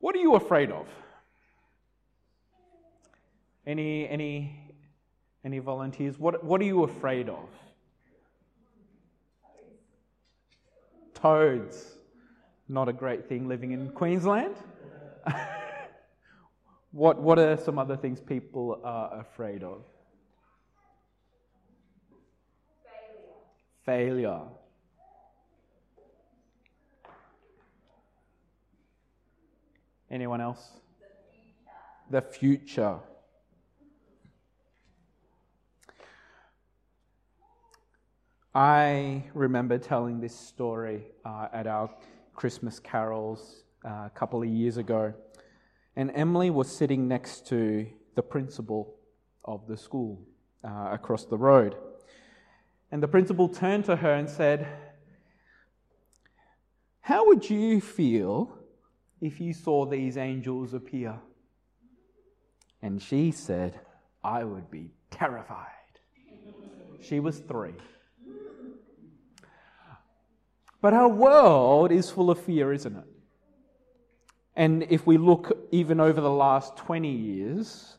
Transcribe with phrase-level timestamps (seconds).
[0.00, 0.86] What are you afraid of?
[3.66, 4.72] Any, any,
[5.44, 6.18] any volunteers?
[6.18, 7.48] What, what are you afraid of?
[11.14, 11.98] Toads.
[12.68, 14.54] Not a great thing living in Queensland.
[16.92, 19.82] what, what are some other things people are afraid of?
[23.84, 24.22] Failure.
[24.30, 24.40] Failure.
[30.10, 30.68] Anyone else?
[32.10, 32.98] The future.
[38.52, 41.88] I remember telling this story uh, at our
[42.34, 45.14] Christmas carols uh, a couple of years ago,
[45.94, 48.96] and Emily was sitting next to the principal
[49.44, 50.26] of the school
[50.64, 51.76] uh, across the road.
[52.90, 54.66] And the principal turned to her and said,
[57.02, 58.59] How would you feel
[59.20, 61.18] if you saw these angels appear?
[62.82, 63.78] And she said,
[64.24, 65.66] I would be terrified.
[67.02, 67.74] She was three.
[70.80, 73.04] But our world is full of fear, isn't it?
[74.56, 77.98] And if we look even over the last 20 years,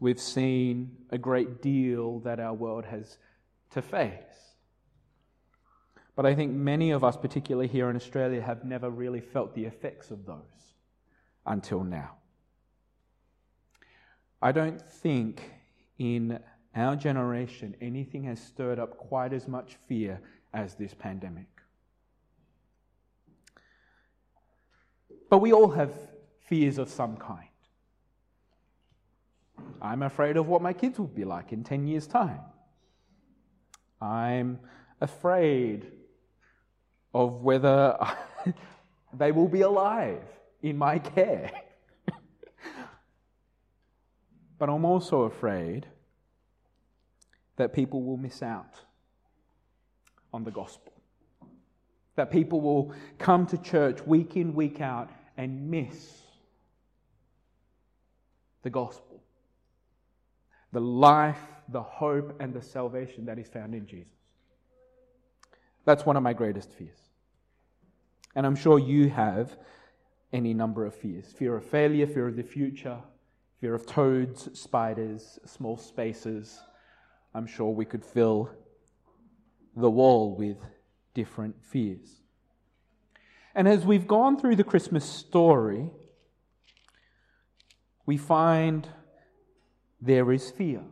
[0.00, 3.18] we've seen a great deal that our world has
[3.70, 4.47] to face.
[6.18, 9.64] But I think many of us, particularly here in Australia, have never really felt the
[9.64, 10.74] effects of those
[11.46, 12.16] until now.
[14.42, 15.48] I don't think
[15.96, 16.40] in
[16.74, 20.20] our generation anything has stirred up quite as much fear
[20.52, 21.46] as this pandemic.
[25.30, 25.92] But we all have
[26.48, 27.46] fears of some kind.
[29.80, 32.40] I'm afraid of what my kids will be like in 10 years' time.
[34.00, 34.58] I'm
[35.00, 35.92] afraid
[37.14, 37.96] of whether
[39.12, 40.22] they will be alive
[40.62, 41.50] in my care.
[44.58, 45.86] but I'm also afraid
[47.56, 48.80] that people will miss out
[50.32, 50.92] on the gospel.
[52.16, 56.18] That people will come to church week in, week out and miss
[58.62, 59.22] the gospel,
[60.72, 61.38] the life,
[61.68, 64.12] the hope, and the salvation that is found in Jesus.
[65.84, 67.07] That's one of my greatest fears.
[68.34, 69.56] And I'm sure you have
[70.32, 72.98] any number of fears fear of failure, fear of the future,
[73.60, 76.60] fear of toads, spiders, small spaces.
[77.34, 78.50] I'm sure we could fill
[79.76, 80.56] the wall with
[81.14, 82.22] different fears.
[83.54, 85.90] And as we've gone through the Christmas story,
[88.06, 88.88] we find
[90.00, 90.82] there is fear.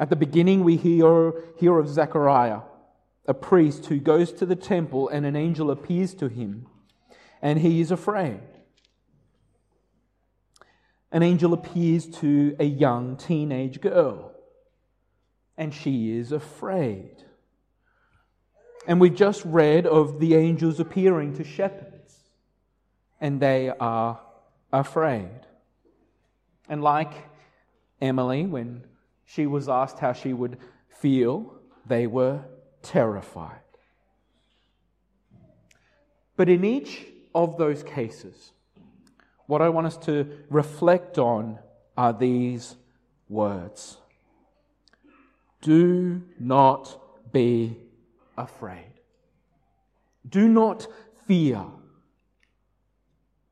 [0.00, 2.60] At the beginning, we hear, hear of Zechariah,
[3.28, 6.66] a priest who goes to the temple and an angel appears to him,
[7.42, 8.40] and he is afraid.
[11.12, 14.32] An angel appears to a young teenage girl,
[15.58, 17.22] and she is afraid.
[18.86, 22.16] And we've just read of the angels appearing to shepherds,
[23.20, 24.20] and they are
[24.72, 25.40] afraid.
[26.66, 27.12] And like
[28.00, 28.84] Emily, when
[29.26, 30.56] she was asked how she would
[30.88, 31.54] feel,
[31.86, 32.44] they were
[32.82, 33.60] terrified.
[36.36, 38.52] But in each of those cases,
[39.46, 41.58] what I want us to reflect on
[41.96, 42.76] are these
[43.28, 43.98] words
[45.60, 47.00] Do not
[47.32, 47.76] be
[48.36, 48.92] afraid.
[50.28, 50.86] Do not
[51.26, 51.64] fear.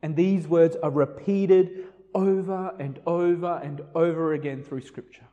[0.02, 5.26] And these words are repeated over and over and over again through Scripture.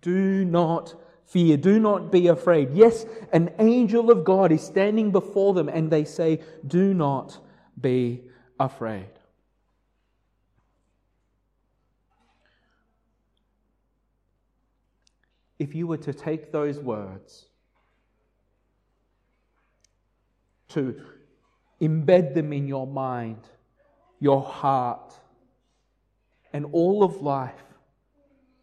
[0.00, 0.94] Do not
[1.26, 1.56] fear.
[1.56, 2.70] Do not be afraid.
[2.72, 7.38] Yes, an angel of God is standing before them and they say, Do not
[7.80, 8.24] be
[8.58, 9.10] afraid.
[15.58, 17.46] If you were to take those words
[20.70, 21.00] to
[21.80, 23.38] embed them in your mind,
[24.20, 25.14] your heart,
[26.52, 27.62] and all of life.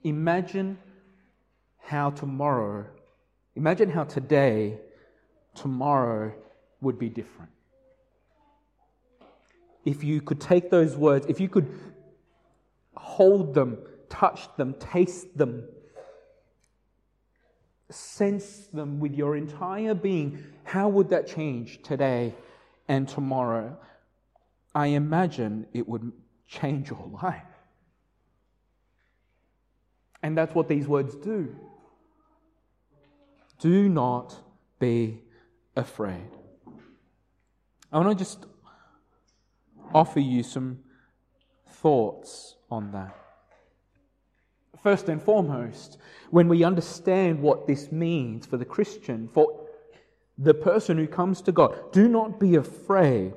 [0.03, 0.77] Imagine
[1.91, 2.85] how tomorrow,
[3.53, 4.79] imagine how today,
[5.55, 6.33] tomorrow
[6.79, 7.51] would be different.
[9.83, 11.67] If you could take those words, if you could
[12.95, 13.77] hold them,
[14.07, 15.67] touch them, taste them,
[17.89, 22.33] sense them with your entire being, how would that change today
[22.87, 23.77] and tomorrow?
[24.73, 26.09] I imagine it would
[26.47, 27.43] change your life.
[30.23, 31.53] And that's what these words do.
[33.61, 34.35] Do not
[34.79, 35.21] be
[35.75, 36.29] afraid.
[37.91, 38.45] I want to just
[39.93, 40.79] offer you some
[41.69, 43.15] thoughts on that.
[44.81, 45.99] First and foremost,
[46.31, 49.67] when we understand what this means for the Christian, for
[50.39, 53.33] the person who comes to God, do not be afraid.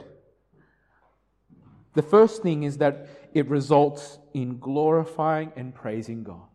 [1.92, 6.48] The first thing is that it results in glorifying and praising God.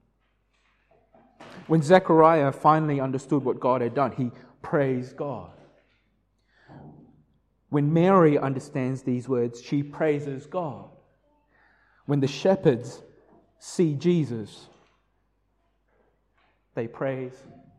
[1.67, 5.51] When Zechariah finally understood what God had done, he praised God.
[7.69, 10.89] When Mary understands these words, she praises God.
[12.05, 13.03] When the shepherds
[13.59, 14.67] see Jesus,
[16.73, 17.33] they praise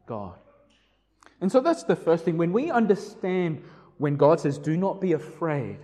[0.06, 0.38] God.
[1.40, 2.36] And so that's the first thing.
[2.36, 3.64] When we understand
[3.98, 5.78] when God says, do not be afraid,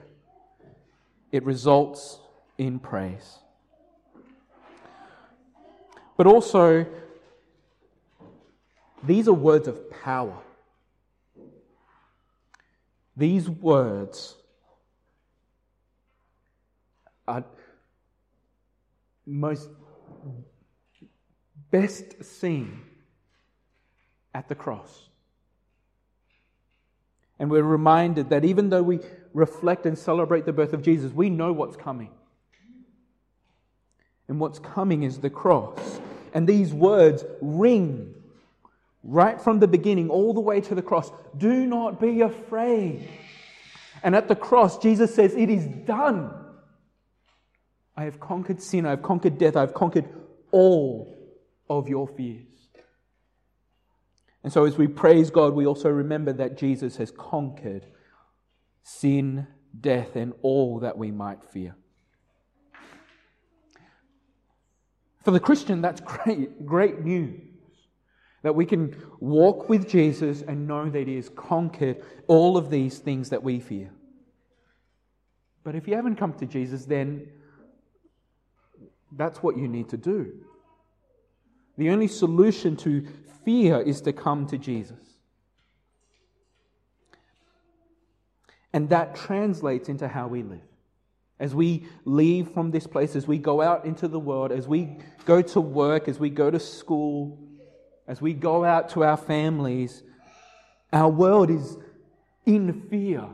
[1.32, 2.18] it results
[2.56, 3.38] in praise.
[6.16, 6.86] But also,
[9.06, 10.38] these are words of power.
[13.16, 14.36] These words
[17.26, 17.44] are
[19.24, 19.68] most
[21.70, 22.82] best seen
[24.34, 25.08] at the cross.
[27.38, 29.00] And we're reminded that even though we
[29.34, 32.10] reflect and celebrate the birth of Jesus, we know what's coming.
[34.28, 36.00] And what's coming is the cross.
[36.32, 38.14] And these words ring
[39.06, 41.10] right from the beginning all the way to the cross.
[41.36, 43.08] Do not be afraid.
[44.02, 46.32] And at the cross, Jesus says, It is done.
[47.96, 50.08] I have conquered sin, I have conquered death, I have conquered
[50.50, 51.16] all
[51.70, 52.46] of your fears.
[54.44, 57.86] And so, as we praise God, we also remember that Jesus has conquered
[58.82, 59.46] sin,
[59.80, 61.74] death, and all that we might fear.
[65.24, 67.55] For the Christian, that's great, great news.
[68.46, 72.98] That we can walk with Jesus and know that He has conquered all of these
[72.98, 73.90] things that we fear.
[75.64, 77.26] But if you haven't come to Jesus, then
[79.10, 80.32] that's what you need to do.
[81.76, 83.08] The only solution to
[83.44, 85.02] fear is to come to Jesus.
[88.72, 90.60] And that translates into how we live.
[91.40, 94.98] As we leave from this place, as we go out into the world, as we
[95.24, 97.40] go to work, as we go to school,
[98.06, 100.02] as we go out to our families,
[100.92, 101.76] our world is
[102.44, 103.24] in fear.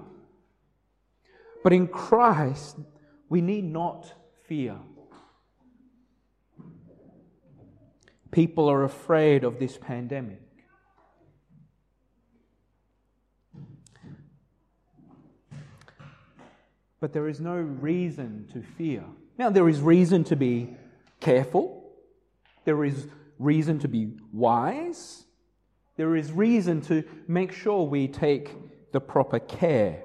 [1.63, 2.77] But in Christ,
[3.29, 4.13] we need not
[4.47, 4.77] fear.
[8.31, 10.41] People are afraid of this pandemic.
[17.03, 19.03] but there is no reason to fear.
[19.37, 20.77] Now, there is reason to be
[21.19, 21.91] careful,
[22.65, 23.09] there is
[23.43, 25.25] reason to be wise,
[25.97, 28.55] there is reason to make sure we take
[28.93, 30.03] the proper care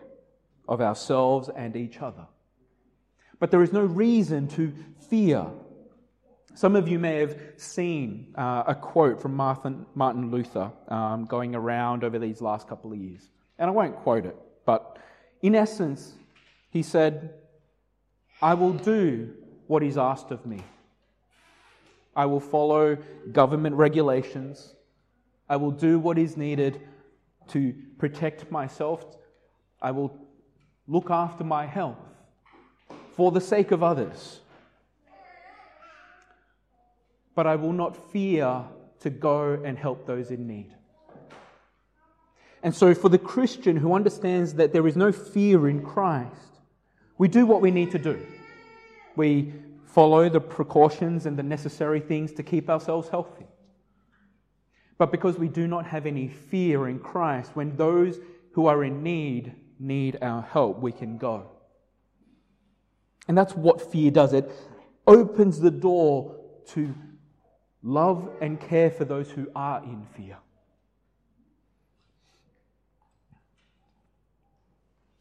[0.67, 2.27] of ourselves and each other.
[3.39, 4.73] But there is no reason to
[5.09, 5.45] fear.
[6.55, 11.55] Some of you may have seen uh, a quote from Martin, Martin Luther um, going
[11.55, 13.29] around over these last couple of years.
[13.59, 14.35] And I won't quote it,
[14.65, 14.97] but
[15.41, 16.13] in essence,
[16.69, 17.33] he said,
[18.41, 19.33] I will do
[19.67, 20.63] what is asked of me.
[22.17, 22.97] I will follow
[23.31, 24.73] government regulations.
[25.47, 26.81] I will do what is needed
[27.49, 29.05] to protect myself.
[29.79, 30.17] I will
[30.87, 31.99] look after my health
[33.15, 34.39] for the sake of others.
[37.35, 38.63] But I will not fear
[39.01, 40.73] to go and help those in need.
[42.63, 46.61] And so, for the Christian who understands that there is no fear in Christ,
[47.19, 48.19] we do what we need to do.
[49.15, 49.53] We
[49.97, 53.47] follow the precautions and the necessary things to keep ourselves healthy.
[54.99, 58.19] But because we do not have any fear in Christ, when those
[58.51, 61.49] who are in need need our help, we can go.
[63.27, 64.51] And that's what fear does it
[65.07, 66.35] opens the door
[66.73, 66.93] to
[67.81, 70.37] love and care for those who are in fear.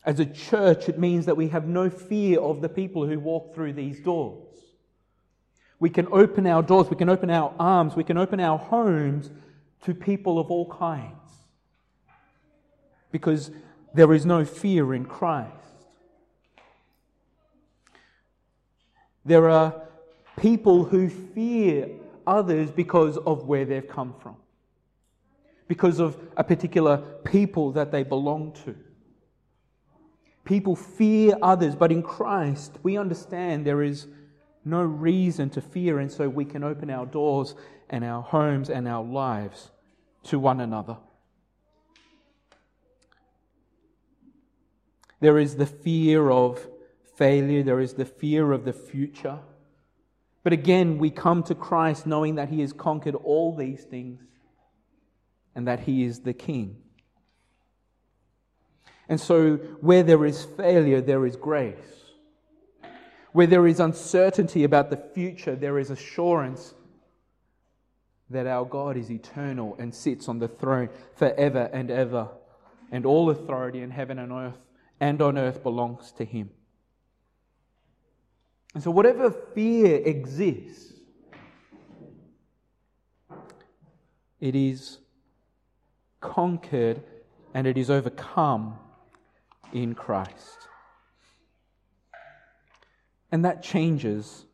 [0.04, 3.54] As a church, it means that we have no fear of the people who walk
[3.54, 4.45] through these doors.
[5.78, 9.30] We can open our doors, we can open our arms, we can open our homes
[9.84, 11.12] to people of all kinds.
[13.12, 13.50] Because
[13.94, 15.52] there is no fear in Christ.
[19.24, 19.82] There are
[20.36, 21.88] people who fear
[22.26, 24.36] others because of where they've come from,
[25.68, 28.74] because of a particular people that they belong to.
[30.44, 34.06] People fear others, but in Christ, we understand there is
[34.66, 37.54] no reason to fear, and so we can open our doors
[37.88, 39.70] and our homes and our lives
[40.24, 40.96] to one another.
[45.20, 46.66] There is the fear of
[47.16, 49.38] failure, there is the fear of the future.
[50.42, 54.20] But again, we come to Christ knowing that He has conquered all these things
[55.54, 56.76] and that He is the King.
[59.08, 62.05] And so, where there is failure, there is grace.
[63.36, 66.72] Where there is uncertainty about the future, there is assurance
[68.30, 72.30] that our God is eternal and sits on the throne forever and ever,
[72.90, 74.56] and all authority in heaven and earth
[75.00, 76.48] and on earth belongs to Him.
[78.72, 80.94] And so, whatever fear exists,
[84.40, 84.96] it is
[86.22, 87.02] conquered
[87.52, 88.78] and it is overcome
[89.74, 90.68] in Christ.
[93.36, 94.46] And that changes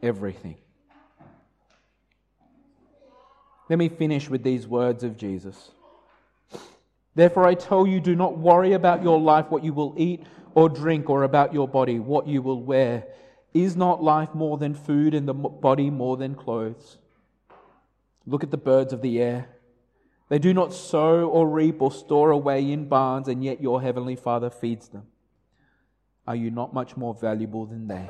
[0.00, 0.54] everything.
[3.68, 5.72] Let me finish with these words of Jesus.
[7.16, 10.22] Therefore, I tell you, do not worry about your life, what you will eat
[10.54, 13.08] or drink, or about your body, what you will wear.
[13.54, 16.98] Is not life more than food and the body more than clothes?
[18.24, 19.48] Look at the birds of the air.
[20.28, 24.14] They do not sow or reap or store away in barns, and yet your heavenly
[24.14, 25.08] Father feeds them.
[26.24, 28.08] Are you not much more valuable than they?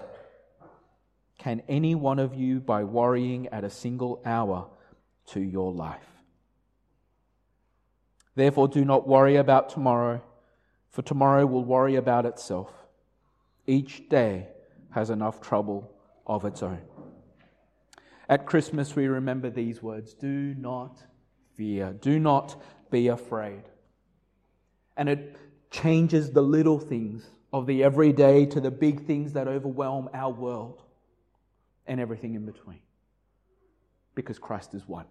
[1.38, 4.66] Can any one of you, by worrying, add a single hour
[5.26, 6.04] to your life?
[8.35, 10.21] Therefore, do not worry about tomorrow,
[10.90, 12.73] for tomorrow will worry about itself.
[13.66, 14.49] Each day
[14.90, 15.92] has enough trouble
[16.26, 16.80] of its own.
[18.28, 21.02] At Christmas, we remember these words do not
[21.57, 23.62] fear, do not be afraid.
[24.97, 25.37] And it
[25.71, 30.83] changes the little things of the everyday to the big things that overwhelm our world
[31.88, 32.80] and everything in between.
[34.14, 35.07] Because Christ is one.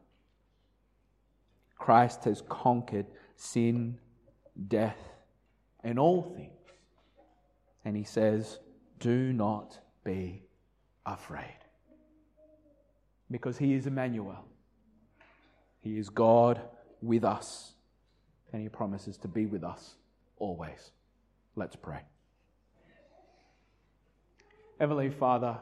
[1.77, 3.97] Christ has conquered sin,
[4.67, 4.97] death,
[5.83, 6.51] and all things.
[7.83, 8.59] And he says,
[8.99, 10.43] do not be
[11.05, 11.57] afraid.
[13.29, 14.45] Because he is Emmanuel.
[15.81, 16.61] He is God
[17.01, 17.73] with us.
[18.51, 19.95] And he promises to be with us
[20.37, 20.91] always.
[21.55, 22.01] Let's pray.
[24.79, 25.57] Heavenly Father,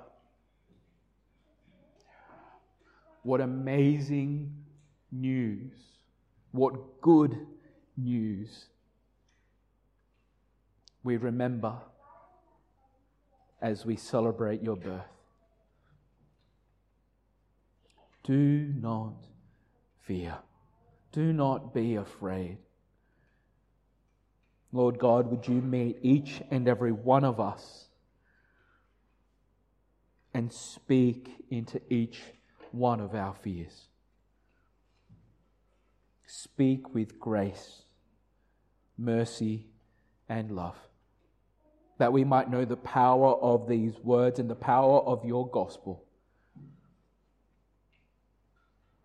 [3.26, 4.54] what amazing
[5.12, 5.74] news.
[6.52, 7.36] What good
[7.98, 8.66] news.
[11.04, 11.74] We remember
[13.60, 15.02] as we celebrate your birth.
[18.24, 19.16] Do not
[20.04, 20.36] fear.
[21.12, 22.60] Do not be afraid.
[24.72, 27.86] Lord God, would you meet each and every one of us
[30.32, 32.22] and speak into each
[32.76, 33.88] one of our fears?
[36.26, 37.84] Speak with grace,
[38.98, 39.68] mercy,
[40.28, 40.76] and love
[41.98, 46.04] that we might know the power of these words and the power of your gospel,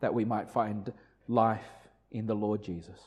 [0.00, 0.92] that we might find
[1.28, 1.68] life
[2.10, 2.98] in the Lord Jesus.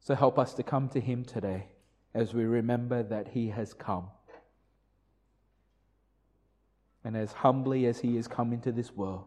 [0.00, 1.66] So help us to come to him today
[2.14, 4.08] as we remember that he has come.
[7.08, 9.24] And as humbly as he has come into this world,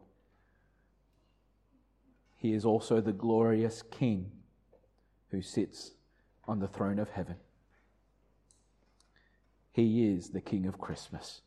[2.37, 4.31] he is also the glorious King
[5.31, 5.93] who sits
[6.47, 7.37] on the throne of heaven.
[9.71, 11.41] He is the King of Christmas.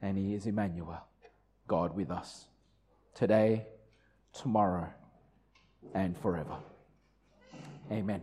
[0.00, 1.04] And He is Emmanuel,
[1.66, 2.46] God with us,
[3.14, 3.66] today,
[4.32, 4.88] tomorrow,
[5.92, 6.56] and forever.
[7.90, 8.22] Amen.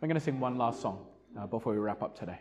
[0.00, 2.38] I'm going to sing one last song uh, before we wrap up today.